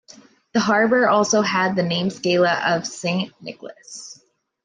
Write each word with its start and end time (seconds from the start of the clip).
The 0.53 0.59
harbour 0.59 1.07
also 1.07 1.43
had 1.43 1.75
the 1.75 1.83
name 1.83 2.07
Skala 2.09 2.75
of 2.75 2.87
Saint 2.87 3.39
Nicholas. 3.39 4.19